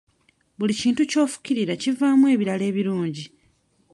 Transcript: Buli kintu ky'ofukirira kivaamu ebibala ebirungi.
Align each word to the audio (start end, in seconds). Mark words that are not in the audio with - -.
Buli 0.59 0.73
kintu 0.81 1.01
ky'ofukirira 1.11 1.73
kivaamu 1.81 2.25
ebibala 2.33 2.63
ebirungi. 2.71 3.25